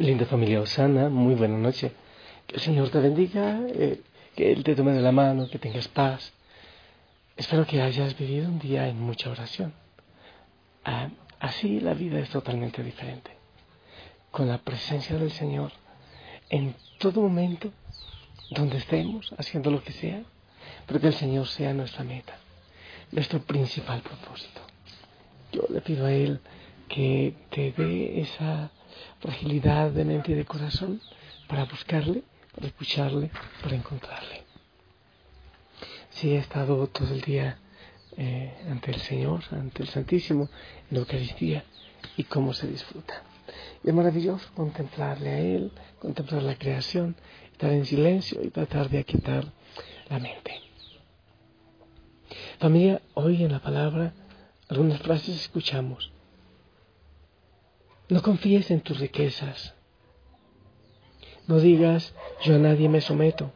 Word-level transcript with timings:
Linda 0.00 0.24
familia 0.24 0.62
Osana, 0.62 1.10
muy 1.10 1.34
buena 1.34 1.58
noche. 1.58 1.92
Que 2.46 2.56
el 2.56 2.62
Señor 2.62 2.88
te 2.88 3.00
bendiga, 3.00 3.60
eh, 3.68 4.00
que 4.34 4.50
Él 4.50 4.64
te 4.64 4.74
tome 4.74 4.92
de 4.92 5.02
la 5.02 5.12
mano, 5.12 5.46
que 5.50 5.58
tengas 5.58 5.88
paz. 5.88 6.32
Espero 7.36 7.66
que 7.66 7.82
hayas 7.82 8.16
vivido 8.16 8.48
un 8.48 8.58
día 8.58 8.88
en 8.88 8.98
mucha 8.98 9.28
oración. 9.28 9.74
Ah, 10.86 11.10
así 11.38 11.80
la 11.80 11.92
vida 11.92 12.18
es 12.18 12.30
totalmente 12.30 12.82
diferente. 12.82 13.30
Con 14.30 14.48
la 14.48 14.56
presencia 14.56 15.18
del 15.18 15.32
Señor 15.32 15.70
en 16.48 16.74
todo 16.98 17.20
momento, 17.20 17.70
donde 18.52 18.78
estemos, 18.78 19.34
haciendo 19.36 19.70
lo 19.70 19.84
que 19.84 19.92
sea, 19.92 20.22
pero 20.86 20.98
que 20.98 21.08
el 21.08 21.14
Señor 21.14 21.46
sea 21.46 21.74
nuestra 21.74 22.04
meta, 22.04 22.38
nuestro 23.12 23.40
principal 23.40 24.00
propósito. 24.00 24.62
Yo 25.52 25.66
le 25.68 25.82
pido 25.82 26.06
a 26.06 26.12
Él 26.12 26.40
que 26.88 27.34
te 27.50 27.72
dé 27.72 28.22
esa 28.22 28.70
fragilidad 29.20 29.90
de 29.90 30.04
mente 30.04 30.32
y 30.32 30.34
de 30.34 30.44
corazón 30.44 31.00
para 31.48 31.64
buscarle, 31.64 32.22
para 32.54 32.66
escucharle, 32.66 33.30
para 33.62 33.76
encontrarle. 33.76 34.44
Si 36.10 36.30
he 36.30 36.38
estado 36.38 36.86
todo 36.88 37.12
el 37.14 37.20
día 37.20 37.58
eh, 38.16 38.54
ante 38.68 38.90
el 38.90 39.00
Señor, 39.00 39.42
ante 39.50 39.82
el 39.82 39.88
Santísimo, 39.88 40.48
en 40.90 40.96
la 40.96 40.98
Eucaristía, 41.00 41.64
y 42.16 42.24
cómo 42.24 42.52
se 42.52 42.66
disfruta. 42.66 43.22
Es 43.82 43.94
maravilloso 43.94 44.48
contemplarle 44.54 45.30
a 45.30 45.38
Él, 45.38 45.72
contemplar 45.98 46.42
la 46.42 46.56
creación, 46.56 47.16
estar 47.52 47.72
en 47.72 47.86
silencio 47.86 48.42
y 48.42 48.50
tratar 48.50 48.88
de 48.88 48.98
aquietar 48.98 49.52
la 50.08 50.18
mente. 50.18 50.60
Familia, 52.58 53.00
hoy 53.14 53.42
en 53.42 53.52
la 53.52 53.60
palabra 53.60 54.12
algunas 54.68 55.00
frases 55.00 55.36
escuchamos 55.36 56.12
no 58.10 58.22
confíes 58.22 58.70
en 58.70 58.80
tus 58.80 58.98
riquezas. 58.98 59.74
No 61.46 61.60
digas, 61.60 62.14
yo 62.42 62.56
a 62.56 62.58
nadie 62.58 62.88
me 62.88 63.00
someto. 63.00 63.52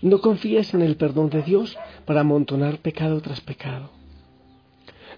No 0.00 0.20
confíes 0.20 0.72
en 0.72 0.82
el 0.82 0.96
perdón 0.96 1.28
de 1.30 1.42
Dios 1.42 1.76
para 2.06 2.20
amontonar 2.20 2.78
pecado 2.78 3.20
tras 3.20 3.40
pecado. 3.40 3.90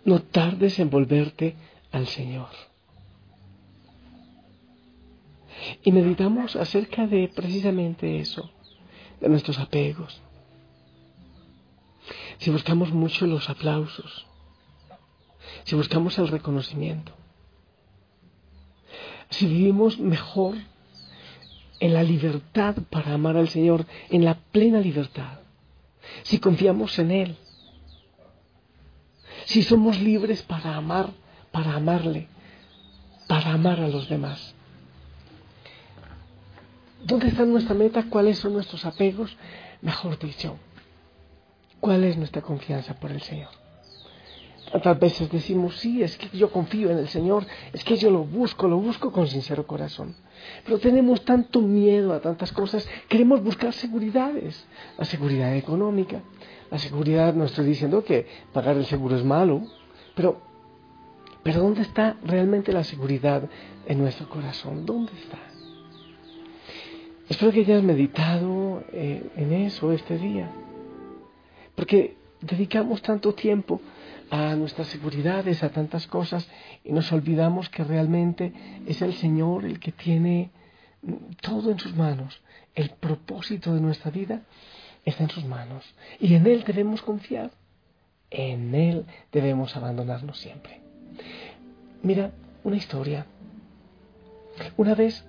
No 0.04 0.22
tardes 0.22 0.78
en 0.78 0.88
volverte 0.88 1.54
al 1.92 2.06
Señor. 2.06 2.48
Y 5.82 5.92
meditamos 5.92 6.56
acerca 6.56 7.06
de 7.06 7.28
precisamente 7.28 8.18
eso, 8.18 8.50
de 9.20 9.28
nuestros 9.28 9.58
apegos. 9.58 10.20
Si 12.38 12.50
buscamos 12.50 12.90
mucho 12.90 13.26
los 13.26 13.48
aplausos, 13.48 14.26
si 15.64 15.74
buscamos 15.76 16.18
el 16.18 16.28
reconocimiento, 16.28 17.14
si 19.34 19.46
vivimos 19.46 19.98
mejor 19.98 20.56
en 21.80 21.92
la 21.92 22.02
libertad 22.02 22.76
para 22.88 23.14
amar 23.14 23.36
al 23.36 23.48
Señor, 23.48 23.84
en 24.10 24.24
la 24.24 24.34
plena 24.34 24.78
libertad, 24.80 25.40
si 26.22 26.38
confiamos 26.38 26.98
en 26.98 27.10
Él, 27.10 27.36
si 29.46 29.62
somos 29.62 30.00
libres 30.00 30.42
para 30.42 30.76
amar, 30.76 31.10
para 31.50 31.74
amarle, 31.74 32.28
para 33.26 33.52
amar 33.52 33.80
a 33.80 33.88
los 33.88 34.08
demás. 34.08 34.54
¿Dónde 37.04 37.28
está 37.28 37.44
nuestra 37.44 37.74
meta? 37.74 38.04
¿Cuáles 38.08 38.38
son 38.38 38.54
nuestros 38.54 38.84
apegos? 38.86 39.36
Mejor 39.82 40.18
dicho, 40.18 40.56
¿cuál 41.80 42.04
es 42.04 42.16
nuestra 42.16 42.40
confianza 42.40 42.94
por 42.94 43.10
el 43.10 43.20
Señor? 43.20 43.63
Tantas 44.74 44.98
veces 44.98 45.30
decimos, 45.30 45.76
sí, 45.76 46.02
es 46.02 46.18
que 46.18 46.36
yo 46.36 46.50
confío 46.50 46.90
en 46.90 46.98
el 46.98 47.06
Señor, 47.06 47.46
es 47.72 47.84
que 47.84 47.96
yo 47.96 48.10
lo 48.10 48.24
busco, 48.24 48.66
lo 48.66 48.76
busco 48.76 49.12
con 49.12 49.28
sincero 49.28 49.68
corazón. 49.68 50.16
Pero 50.64 50.80
tenemos 50.80 51.24
tanto 51.24 51.60
miedo 51.60 52.12
a 52.12 52.20
tantas 52.20 52.50
cosas, 52.50 52.84
queremos 53.08 53.40
buscar 53.40 53.72
seguridades, 53.72 54.66
la 54.98 55.04
seguridad 55.04 55.54
económica, 55.54 56.22
la 56.72 56.78
seguridad, 56.78 57.34
no 57.34 57.44
estoy 57.44 57.66
diciendo 57.66 58.02
que 58.02 58.26
pagar 58.52 58.76
el 58.76 58.84
seguro 58.86 59.14
es 59.14 59.22
malo, 59.22 59.62
pero, 60.16 60.40
pero 61.44 61.60
¿dónde 61.60 61.82
está 61.82 62.16
realmente 62.24 62.72
la 62.72 62.82
seguridad 62.82 63.48
en 63.86 63.98
nuestro 63.98 64.28
corazón? 64.28 64.84
¿Dónde 64.84 65.12
está? 65.12 65.38
Espero 67.28 67.52
que 67.52 67.60
hayas 67.60 67.84
meditado 67.84 68.82
eh, 68.92 69.22
en 69.36 69.52
eso 69.52 69.92
este 69.92 70.18
día, 70.18 70.50
porque 71.76 72.16
dedicamos 72.40 73.02
tanto 73.02 73.34
tiempo 73.34 73.80
a 74.34 74.56
nuestras 74.56 74.88
seguridades, 74.88 75.62
a 75.62 75.68
tantas 75.68 76.08
cosas, 76.08 76.48
y 76.82 76.90
nos 76.90 77.12
olvidamos 77.12 77.68
que 77.68 77.84
realmente 77.84 78.52
es 78.84 79.00
el 79.00 79.14
Señor 79.14 79.64
el 79.64 79.78
que 79.78 79.92
tiene 79.92 80.50
todo 81.40 81.70
en 81.70 81.78
sus 81.78 81.94
manos. 81.94 82.42
El 82.74 82.90
propósito 82.90 83.72
de 83.72 83.80
nuestra 83.80 84.10
vida 84.10 84.42
está 85.04 85.22
en 85.22 85.30
sus 85.30 85.44
manos. 85.44 85.84
Y 86.18 86.34
en 86.34 86.48
Él 86.48 86.64
debemos 86.66 87.00
confiar. 87.00 87.52
En 88.28 88.74
Él 88.74 89.06
debemos 89.30 89.76
abandonarnos 89.76 90.36
siempre. 90.36 90.80
Mira, 92.02 92.32
una 92.64 92.74
historia. 92.74 93.26
Una 94.76 94.96
vez 94.96 95.24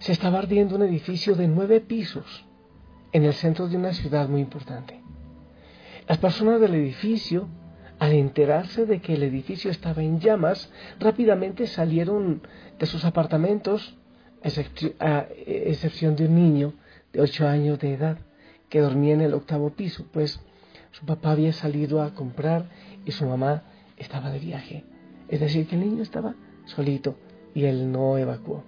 se 0.00 0.10
estaba 0.10 0.38
ardiendo 0.38 0.74
un 0.74 0.82
edificio 0.82 1.36
de 1.36 1.46
nueve 1.46 1.80
pisos 1.80 2.44
en 3.12 3.24
el 3.24 3.34
centro 3.34 3.68
de 3.68 3.76
una 3.76 3.92
ciudad 3.92 4.28
muy 4.28 4.40
importante. 4.40 5.00
Las 6.08 6.18
personas 6.18 6.60
del 6.60 6.74
edificio, 6.74 7.46
al 7.98 8.12
enterarse 8.12 8.86
de 8.86 9.00
que 9.00 9.14
el 9.14 9.22
edificio 9.22 9.70
estaba 9.70 10.02
en 10.02 10.20
llamas, 10.20 10.70
rápidamente 11.00 11.66
salieron 11.66 12.42
de 12.78 12.86
sus 12.86 13.04
apartamentos, 13.04 13.96
a 15.00 15.26
excepción 15.46 16.14
de 16.14 16.26
un 16.26 16.34
niño 16.36 16.74
de 17.12 17.20
ocho 17.20 17.48
años 17.48 17.78
de 17.80 17.94
edad 17.94 18.18
que 18.68 18.80
dormía 18.80 19.14
en 19.14 19.20
el 19.20 19.34
octavo 19.34 19.70
piso, 19.70 20.06
pues 20.12 20.40
su 20.92 21.06
papá 21.06 21.32
había 21.32 21.52
salido 21.52 22.02
a 22.02 22.14
comprar 22.14 22.68
y 23.04 23.12
su 23.12 23.26
mamá 23.26 23.64
estaba 23.96 24.30
de 24.30 24.38
viaje. 24.38 24.84
Es 25.28 25.40
decir, 25.40 25.66
que 25.66 25.74
el 25.74 25.82
niño 25.82 26.02
estaba 26.02 26.34
solito 26.66 27.16
y 27.54 27.64
él 27.64 27.90
no 27.90 28.16
evacuó. 28.18 28.64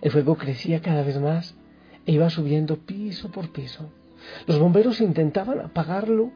El 0.00 0.10
fuego 0.10 0.36
crecía 0.36 0.80
cada 0.80 1.02
vez 1.02 1.18
más 1.20 1.56
e 2.06 2.12
iba 2.12 2.30
subiendo 2.30 2.76
piso 2.76 3.30
por 3.30 3.50
piso. 3.50 3.90
Los 4.46 4.58
bomberos 4.58 5.00
intentaban 5.00 5.60
apagarlo. 5.60 6.32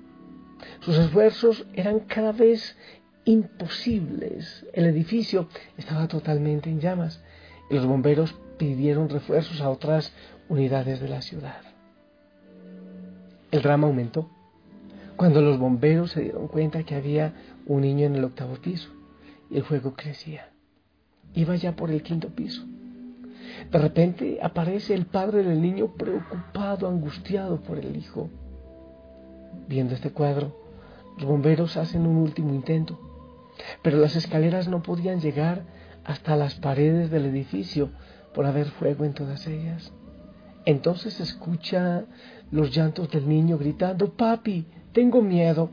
Sus 0.81 0.97
esfuerzos 0.99 1.67
eran 1.75 2.01
cada 2.01 2.33
vez 2.33 2.77
imposibles. 3.25 4.67
El 4.73 4.87
edificio 4.87 5.49
estaba 5.77 6.09
totalmente 6.09 6.71
en 6.71 6.81
llamas 6.81 7.23
y 7.71 7.75
los 7.75 7.87
bomberos 7.87 8.35
pidieron 8.59 9.09
refuerzos 9.09 9.61
a 9.61 9.71
otras 9.71 10.13
unidades 10.49 11.01
de 11.01 11.09
la 11.09 11.23
ciudad. 11.23 11.63
El 13.51 13.63
drama 13.63 13.87
aumentó 13.87 14.31
cuando 15.17 15.41
los 15.41 15.59
bomberos 15.59 16.13
se 16.13 16.23
dieron 16.23 16.49
cuenta 16.49 16.83
que 16.85 16.95
había 16.95 17.35
un 17.67 17.83
niño 17.83 18.07
en 18.07 18.17
el 18.17 18.25
octavo 18.25 18.55
piso 18.57 18.91
y 19.51 19.57
el 19.59 19.65
fuego 19.65 19.95
crecía. 19.95 20.49
Iba 21.35 21.57
ya 21.57 21.77
por 21.77 21.91
el 21.91 22.03
quinto 22.03 22.29
piso. 22.29 22.65
De 23.71 23.79
repente 23.79 24.39
aparece 24.43 24.95
el 24.95 25.07
padre 25.07 25.43
del 25.43 25.61
niño 25.61 25.95
preocupado, 25.95 26.89
angustiado 26.89 27.61
por 27.61 27.79
el 27.79 27.97
hijo. 27.97 28.31
Viendo 29.69 29.95
este 29.95 30.11
cuadro, 30.11 30.57
los 31.17 31.27
bomberos 31.27 31.77
hacen 31.77 32.07
un 32.07 32.17
último 32.17 32.55
intento, 32.55 32.99
pero 33.83 33.99
las 33.99 34.17
escaleras 34.17 34.69
no 34.69 34.83
podían 34.83 35.21
llegar 35.21 35.63
hasta 36.05 36.37
las 36.37 36.55
paredes 36.57 37.11
del 37.11 37.27
edificio 37.27 37.91
por 38.35 38.47
haber 38.47 38.69
fuego 38.71 39.05
en 39.05 39.15
todas 39.15 39.47
ellas. 39.47 39.93
Entonces 40.65 41.21
escucha 41.21 42.05
los 42.51 42.75
llantos 42.75 43.11
del 43.11 43.29
niño 43.29 43.59
gritando, 43.59 44.13
papi, 44.13 44.67
tengo 44.93 45.23
miedo, 45.23 45.71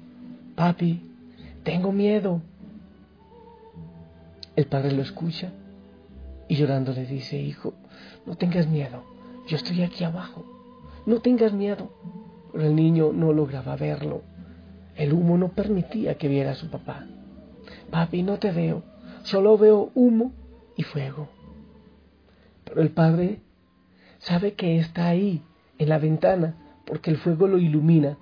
papi, 0.55 1.09
tengo 1.63 1.91
miedo. 1.91 2.41
El 4.55 4.65
padre 4.65 4.91
lo 4.91 5.01
escucha 5.01 5.51
y 6.47 6.55
llorando 6.55 6.91
le 6.91 7.05
dice, 7.05 7.37
hijo, 7.37 7.73
no 8.25 8.35
tengas 8.35 8.67
miedo, 8.67 9.03
yo 9.47 9.55
estoy 9.55 9.83
aquí 9.83 10.03
abajo, 10.03 10.43
no 11.05 11.19
tengas 11.19 11.53
miedo. 11.53 11.91
Pero 12.51 12.65
el 12.65 12.75
niño 12.75 13.11
no 13.13 13.33
lograba 13.33 13.75
verlo. 13.75 14.21
El 14.95 15.13
humo 15.13 15.37
no 15.37 15.49
permitía 15.49 16.15
que 16.15 16.27
viera 16.27 16.51
a 16.51 16.55
su 16.55 16.69
papá. 16.69 17.05
Papi, 17.91 18.23
no 18.23 18.37
te 18.37 18.51
veo, 18.51 18.83
solo 19.23 19.57
veo 19.57 19.91
humo 19.95 20.33
y 20.75 20.83
fuego. 20.83 21.29
Pero 22.65 22.81
el 22.81 22.89
padre 22.89 23.39
sabe 24.19 24.53
que 24.53 24.77
está 24.77 25.07
ahí, 25.07 25.41
en 25.77 25.89
la 25.89 25.97
ventana, 25.97 26.55
porque 26.85 27.09
el 27.09 27.17
fuego 27.17 27.47
lo 27.47 27.57
ilumina. 27.57 28.17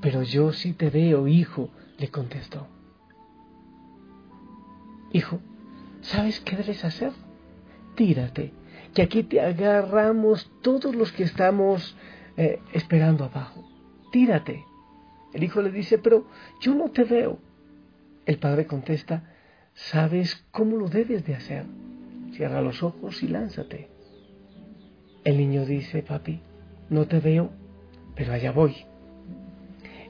Pero 0.00 0.22
yo 0.22 0.52
sí 0.52 0.72
te 0.72 0.90
veo, 0.90 1.26
hijo, 1.26 1.70
le 1.98 2.08
contestó. 2.10 2.66
Hijo, 5.12 5.40
¿sabes 6.00 6.40
qué 6.40 6.56
debes 6.56 6.84
hacer? 6.84 7.12
Tírate, 7.96 8.52
que 8.94 9.02
aquí 9.02 9.24
te 9.24 9.40
agarramos 9.40 10.50
todos 10.62 10.94
los 10.94 11.10
que 11.12 11.24
estamos 11.24 11.96
eh, 12.38 12.60
esperando 12.72 13.24
abajo. 13.24 13.68
Tírate. 14.12 14.64
El 15.34 15.42
hijo 15.42 15.60
le 15.60 15.72
dice, 15.72 15.98
pero 15.98 16.28
yo 16.60 16.72
no 16.72 16.90
te 16.90 17.02
veo. 17.02 17.40
El 18.26 18.38
padre 18.38 18.66
contesta, 18.66 19.34
sabes 19.74 20.46
cómo 20.52 20.76
lo 20.76 20.88
debes 20.88 21.26
de 21.26 21.34
hacer. 21.34 21.66
Cierra 22.32 22.62
los 22.62 22.84
ojos 22.84 23.24
y 23.24 23.28
lánzate. 23.28 23.90
El 25.24 25.36
niño 25.36 25.66
dice, 25.66 26.04
papi, 26.04 26.40
no 26.90 27.08
te 27.08 27.18
veo, 27.18 27.50
pero 28.14 28.32
allá 28.32 28.52
voy. 28.52 28.76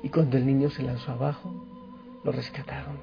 Y 0.02 0.10
cuando 0.10 0.36
el 0.36 0.44
niño 0.44 0.68
se 0.68 0.82
lanzó 0.82 1.12
abajo, 1.12 1.66
lo 2.24 2.30
rescataron. 2.30 2.98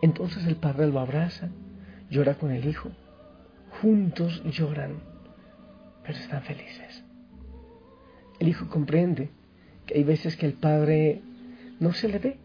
Entonces 0.00 0.46
el 0.46 0.56
padre 0.56 0.86
lo 0.86 1.00
abraza, 1.00 1.50
llora 2.08 2.34
con 2.34 2.50
el 2.50 2.66
hijo. 2.66 2.88
Juntos 3.82 4.42
lloran, 4.44 5.02
pero 6.02 6.18
están 6.18 6.42
felices. 6.42 7.01
El 8.42 8.48
hijo 8.48 8.66
comprende 8.66 9.30
que 9.86 9.94
hay 9.94 10.02
veces 10.02 10.36
que 10.36 10.46
el 10.46 10.54
padre 10.54 11.22
no 11.78 11.92
se 11.92 12.08
le 12.08 12.18
ve, 12.18 12.38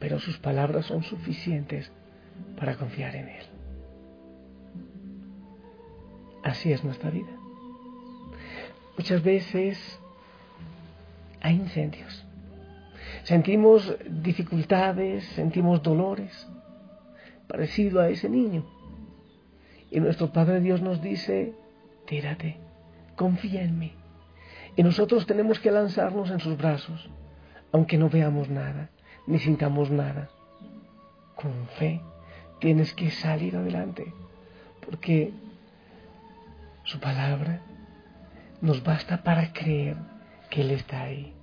pero 0.00 0.18
sus 0.18 0.36
palabras 0.38 0.86
son 0.86 1.04
suficientes 1.04 1.92
para 2.58 2.74
confiar 2.74 3.14
en 3.14 3.28
él. 3.28 3.44
Así 6.42 6.72
es 6.72 6.82
nuestra 6.82 7.10
vida. 7.10 7.30
Muchas 8.98 9.22
veces 9.22 10.00
hay 11.40 11.54
incendios. 11.54 12.26
Sentimos 13.22 13.94
dificultades, 14.10 15.22
sentimos 15.36 15.84
dolores, 15.84 16.48
parecido 17.46 18.00
a 18.00 18.08
ese 18.08 18.28
niño. 18.28 18.66
Y 19.88 20.00
nuestro 20.00 20.32
Padre 20.32 20.60
Dios 20.60 20.82
nos 20.82 21.00
dice, 21.00 21.52
tírate, 22.06 22.56
confía 23.14 23.62
en 23.62 23.78
mí. 23.78 24.01
Y 24.76 24.82
nosotros 24.82 25.26
tenemos 25.26 25.60
que 25.60 25.70
lanzarnos 25.70 26.30
en 26.30 26.40
sus 26.40 26.56
brazos, 26.56 27.08
aunque 27.72 27.98
no 27.98 28.08
veamos 28.08 28.48
nada, 28.48 28.90
ni 29.26 29.38
sintamos 29.38 29.90
nada. 29.90 30.30
Con 31.36 31.66
fe 31.78 32.00
tienes 32.58 32.94
que 32.94 33.10
salir 33.10 33.56
adelante, 33.56 34.12
porque 34.84 35.32
su 36.84 36.98
palabra 37.00 37.60
nos 38.60 38.82
basta 38.82 39.22
para 39.22 39.52
creer 39.52 39.96
que 40.48 40.62
Él 40.62 40.70
está 40.70 41.02
ahí, 41.02 41.34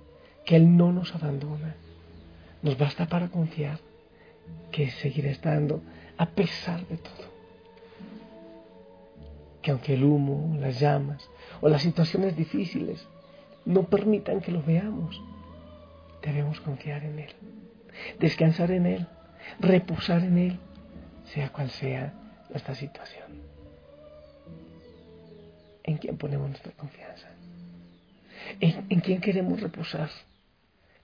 que 0.44 0.56
Él 0.56 0.76
no 0.76 0.92
nos 0.92 1.14
abandona. 1.14 1.76
Nos 2.62 2.76
basta 2.76 3.06
para 3.06 3.28
confiar 3.28 3.78
que 4.72 4.90
seguirá 4.90 5.30
estando 5.30 5.82
a 6.16 6.26
pesar 6.26 6.86
de 6.86 6.96
todo. 6.96 7.30
Que 9.62 9.70
aunque 9.70 9.94
el 9.94 10.04
humo, 10.04 10.56
las 10.58 10.80
llamas 10.80 11.28
o 11.60 11.68
las 11.68 11.82
situaciones 11.82 12.36
difíciles 12.36 13.06
no 13.64 13.84
permitan 13.84 14.40
que 14.40 14.52
lo 14.52 14.62
veamos, 14.62 15.20
debemos 16.22 16.60
confiar 16.60 17.04
en 17.04 17.18
Él, 17.18 17.32
descansar 18.18 18.70
en 18.70 18.86
Él, 18.86 19.06
reposar 19.58 20.22
en 20.22 20.38
Él, 20.38 20.58
sea 21.24 21.50
cual 21.50 21.70
sea 21.70 22.12
nuestra 22.50 22.74
situación. 22.74 23.30
¿En 25.84 25.96
quién 25.98 26.16
ponemos 26.16 26.48
nuestra 26.48 26.72
confianza? 26.72 27.28
¿En, 28.60 28.86
en 28.88 29.00
quién 29.00 29.20
queremos 29.20 29.60
reposar? 29.60 30.10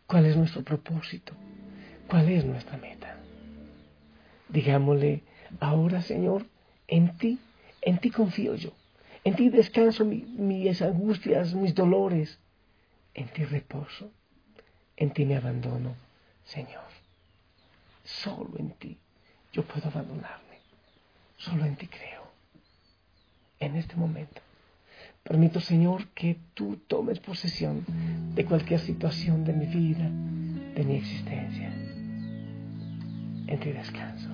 ¿Cuál 0.06 0.26
es 0.26 0.37
nuestro 0.37 0.62
propósito? 0.62 1.32
¿Cuál 2.08 2.29
es 2.29 2.44
nuestra 2.44 2.76
meta? 2.76 3.17
Digámosle, 4.49 5.23
ahora 5.61 6.03
Señor, 6.03 6.47
en 6.87 7.17
ti, 7.19 7.38
en 7.82 7.99
ti 7.99 8.11
confío 8.11 8.55
yo. 8.55 8.73
En 9.25 9.35
ti 9.35 9.49
descanso 9.49 10.05
mis 10.05 10.82
angustias, 10.82 11.53
mis 11.55 11.75
dolores. 11.75 12.38
En 13.17 13.29
ti 13.29 13.45
reposo. 13.45 14.13
En 14.97 15.11
ti 15.11 15.25
me 15.25 15.37
abandono, 15.37 15.95
Señor. 16.45 16.91
Solo 18.05 18.59
en 18.59 18.71
ti 18.73 18.99
yo 19.53 19.63
puedo 19.65 19.89
abandonarme. 19.89 20.59
Solo 21.39 21.65
en 21.65 21.77
ti 21.77 21.87
creo. 21.87 22.25
En 23.59 23.77
este 23.77 23.97
momento. 23.97 24.43
Permito, 25.23 25.61
Señor, 25.61 26.09
que 26.09 26.37
tú 26.55 26.77
tomes 26.87 27.19
posesión 27.19 27.85
de 28.35 28.45
cualquier 28.45 28.81
situación 28.81 29.45
de 29.45 29.53
mi 29.55 29.67
vida, 29.67 30.09
de 30.75 30.85
mi 30.85 30.97
existencia. 30.97 31.69
En 33.47 33.59
ti 33.61 33.73
descanso. 33.73 34.29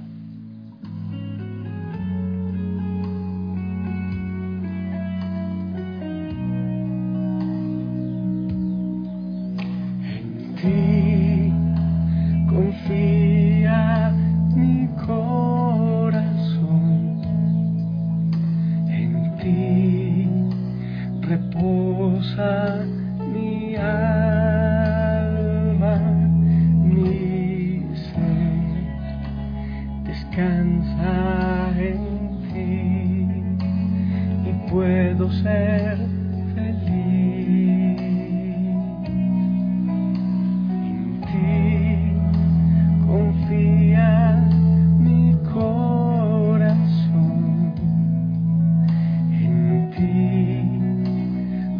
alza 22.42 22.84
mi 23.32 23.76
alma, 23.76 23.94
mi 26.84 27.84
ser, 27.94 28.84
descansa 30.04 31.72
en 31.78 32.02
ti 32.52 32.72
y 34.48 34.52
puedo 34.70 35.30
ser. 35.42 36.11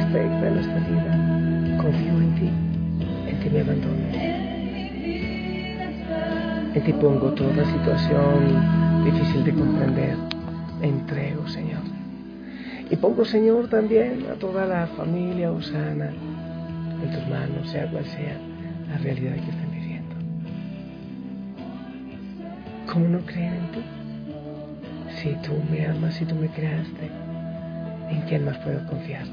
perfecta 0.00 0.48
en 0.48 0.54
nuestra 0.54 0.78
vida. 0.80 1.76
Confío 1.82 2.20
en 2.20 2.34
ti, 2.34 2.50
en 3.28 3.40
ti 3.40 3.50
me 3.50 3.60
abandono. 3.60 4.06
En 6.74 6.84
ti 6.84 6.92
pongo 6.92 7.32
toda 7.32 7.64
situación 7.64 9.04
difícil 9.04 9.44
de 9.44 9.52
comprender. 9.52 10.16
Me 10.80 10.88
entrego, 10.88 11.46
Señor. 11.48 11.82
Y 12.90 12.96
pongo, 12.96 13.24
Señor, 13.24 13.68
también 13.68 14.24
a 14.30 14.34
toda 14.34 14.66
la 14.66 14.86
familia 14.86 15.52
Osana 15.52 16.10
en 17.02 17.10
tus 17.10 17.28
manos, 17.28 17.68
sea 17.70 17.90
cual 17.90 18.04
sea 18.04 18.36
la 18.88 18.98
realidad 18.98 19.34
que 19.34 19.50
estén 19.50 19.70
viviendo. 19.70 20.16
¿Cómo 22.90 23.06
no 23.08 23.18
creer 23.20 23.54
en 23.54 23.72
ti? 23.72 23.80
Si 25.22 25.34
tú 25.46 25.52
me 25.70 25.86
amas, 25.86 26.14
si 26.14 26.24
tú 26.24 26.34
me 26.34 26.48
creaste, 26.48 27.10
¿en 28.10 28.22
quién 28.22 28.44
más 28.44 28.56
puedo 28.58 28.84
confiar? 28.86 29.26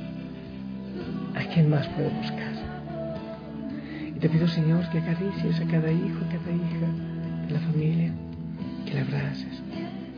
¿A 1.35 1.43
quién 1.53 1.69
más 1.69 1.87
puedo 1.89 2.09
buscar? 2.09 2.53
Y 4.15 4.19
te 4.19 4.29
pido, 4.29 4.47
Señor, 4.47 4.89
que 4.89 4.97
acaricies 4.97 5.59
a 5.59 5.65
cada 5.67 5.91
hijo, 5.91 6.17
a 6.25 6.29
cada 6.29 6.51
hija 6.51 6.87
de 7.47 7.53
la 7.53 7.59
familia, 7.59 8.11
que 8.85 8.93
le 8.93 9.01
abraces, 9.01 9.61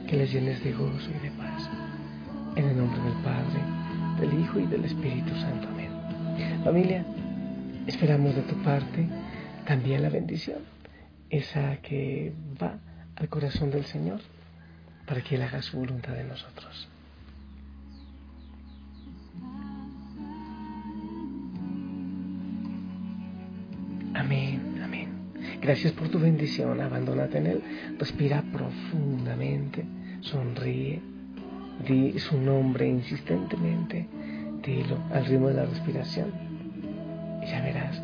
que 0.08 0.16
les 0.16 0.32
llenes 0.32 0.64
de 0.64 0.72
gozo 0.72 1.10
y 1.10 1.24
de 1.24 1.32
paz. 1.32 1.70
En 2.56 2.66
el 2.66 2.78
nombre 2.78 3.02
del 3.02 3.14
Padre, 3.24 3.60
del 4.20 4.40
Hijo 4.40 4.60
y 4.60 4.66
del 4.68 4.86
Espíritu 4.86 5.36
Santo. 5.36 5.68
Amén. 5.68 5.92
Familia, 6.64 7.06
esperamos 7.88 8.36
de 8.36 8.42
tu 8.44 8.56
parte 8.64 9.08
también 9.66 10.02
la 10.02 10.10
bendición, 10.10 10.60
esa 11.30 11.78
que 11.78 12.34
va 12.62 12.80
al 13.16 13.30
corazón 13.30 13.72
del 13.72 13.86
Señor 13.86 14.20
para 15.06 15.22
que 15.22 15.36
Él 15.36 15.42
haga 15.42 15.62
su 15.62 15.78
voluntad 15.78 16.20
en 16.20 16.28
nosotros. 16.28 16.88
Amén, 24.20 24.82
amén. 24.84 25.10
Gracias 25.62 25.94
por 25.94 26.10
tu 26.10 26.20
bendición. 26.20 26.82
Abandónate 26.82 27.38
en 27.38 27.48
Él. 27.48 27.62
Respira 27.98 28.44
profundamente. 28.52 29.86
Sonríe. 30.22 31.02
Di 31.88 32.20
su 32.20 32.38
nombre 32.38 32.88
insistentemente. 32.88 34.08
Dilo 34.64 34.98
al 35.14 35.26
ritmo 35.26 35.48
de 35.48 35.54
la 35.54 35.66
respiración. 35.66 36.32
Y 37.42 37.48
ya 37.48 37.62
verás 37.62 38.02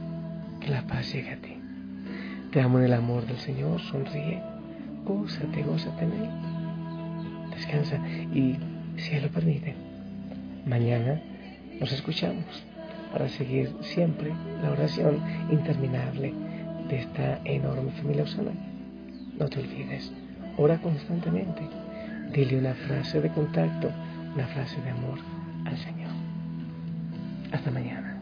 que 0.61 0.69
la 0.69 0.87
paz 0.87 1.13
llega 1.13 1.33
a 1.33 1.37
ti. 1.37 1.57
Te 2.51 2.61
amo 2.61 2.79
en 2.79 2.85
el 2.85 2.93
amor 2.93 3.27
del 3.27 3.37
Señor. 3.37 3.81
Sonríe. 3.81 4.41
Gózate, 5.03 5.63
gózate 5.63 6.05
en 6.05 6.11
Él 6.13 6.29
descansa 7.55 7.97
y, 8.33 8.57
si 8.97 9.15
Él 9.15 9.23
lo 9.23 9.29
permite, 9.29 9.75
mañana 10.65 11.21
nos 11.79 11.91
escuchamos 11.91 12.45
para 13.15 13.29
seguir 13.29 13.73
siempre 13.79 14.33
la 14.61 14.71
oración 14.71 15.21
interminable 15.49 16.33
de 16.89 16.99
esta 16.99 17.39
enorme 17.45 17.89
familia 17.93 18.23
usana. 18.23 18.51
No 19.39 19.47
te 19.47 19.61
olvides, 19.61 20.11
ora 20.57 20.77
constantemente, 20.79 21.61
dile 22.33 22.59
una 22.59 22.73
frase 22.73 23.21
de 23.21 23.29
contacto, 23.29 23.89
una 24.33 24.45
frase 24.47 24.81
de 24.81 24.89
amor 24.89 25.19
al 25.63 25.77
Señor. 25.77 26.11
Hasta 27.53 27.71
mañana. 27.71 28.14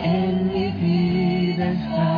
En 0.00 0.48
mi 0.52 0.70
vida 0.72 1.70
estás 1.70 2.17